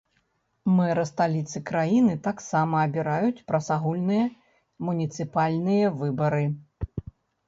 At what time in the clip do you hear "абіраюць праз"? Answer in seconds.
2.85-3.67